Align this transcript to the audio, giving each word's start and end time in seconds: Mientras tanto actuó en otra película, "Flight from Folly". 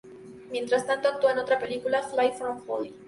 Mientras 0.51 0.87
tanto 0.87 1.09
actuó 1.09 1.29
en 1.29 1.37
otra 1.37 1.59
película, 1.59 2.01
"Flight 2.01 2.33
from 2.33 2.63
Folly". 2.63 2.95